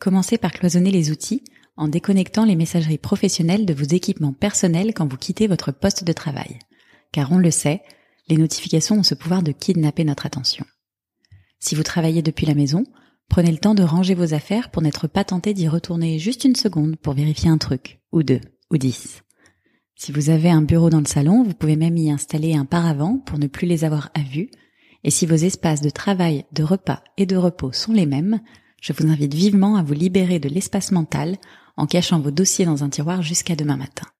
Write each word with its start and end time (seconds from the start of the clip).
Commencez 0.00 0.38
par 0.38 0.52
cloisonner 0.52 0.90
les 0.90 1.10
outils 1.10 1.44
en 1.76 1.86
déconnectant 1.86 2.46
les 2.46 2.56
messageries 2.56 2.96
professionnelles 2.96 3.66
de 3.66 3.74
vos 3.74 3.84
équipements 3.84 4.32
personnels 4.32 4.94
quand 4.94 5.06
vous 5.06 5.18
quittez 5.18 5.46
votre 5.46 5.72
poste 5.72 6.04
de 6.04 6.12
travail. 6.14 6.58
Car 7.12 7.30
on 7.32 7.38
le 7.38 7.50
sait, 7.50 7.82
les 8.28 8.38
notifications 8.38 8.96
ont 8.96 9.02
ce 9.02 9.14
pouvoir 9.14 9.42
de 9.42 9.52
kidnapper 9.52 10.04
notre 10.04 10.24
attention. 10.24 10.64
Si 11.58 11.74
vous 11.74 11.82
travaillez 11.82 12.22
depuis 12.22 12.46
la 12.46 12.54
maison, 12.54 12.84
prenez 13.28 13.52
le 13.52 13.58
temps 13.58 13.74
de 13.74 13.82
ranger 13.82 14.14
vos 14.14 14.32
affaires 14.32 14.70
pour 14.70 14.80
n'être 14.80 15.06
pas 15.06 15.24
tenté 15.24 15.52
d'y 15.52 15.68
retourner 15.68 16.18
juste 16.18 16.44
une 16.44 16.56
seconde 16.56 16.96
pour 16.96 17.12
vérifier 17.12 17.50
un 17.50 17.58
truc, 17.58 18.00
ou 18.10 18.22
deux, 18.22 18.40
ou 18.70 18.78
dix. 18.78 19.22
Si 19.96 20.12
vous 20.12 20.30
avez 20.30 20.48
un 20.48 20.62
bureau 20.62 20.88
dans 20.88 21.00
le 21.00 21.06
salon, 21.06 21.42
vous 21.42 21.52
pouvez 21.52 21.76
même 21.76 21.98
y 21.98 22.10
installer 22.10 22.54
un 22.54 22.64
paravent 22.64 23.18
pour 23.18 23.38
ne 23.38 23.48
plus 23.48 23.66
les 23.66 23.84
avoir 23.84 24.10
à 24.14 24.22
vue. 24.22 24.50
Et 25.04 25.10
si 25.10 25.26
vos 25.26 25.34
espaces 25.34 25.82
de 25.82 25.90
travail, 25.90 26.46
de 26.52 26.62
repas 26.62 27.02
et 27.18 27.26
de 27.26 27.36
repos 27.36 27.72
sont 27.72 27.92
les 27.92 28.06
mêmes, 28.06 28.40
je 28.80 28.92
vous 28.92 29.06
invite 29.06 29.34
vivement 29.34 29.76
à 29.76 29.82
vous 29.82 29.94
libérer 29.94 30.38
de 30.38 30.48
l'espace 30.48 30.92
mental 30.92 31.36
en 31.76 31.86
cachant 31.86 32.20
vos 32.20 32.30
dossiers 32.30 32.64
dans 32.64 32.84
un 32.84 32.88
tiroir 32.88 33.22
jusqu'à 33.22 33.56
demain 33.56 33.76
matin. 33.76 34.06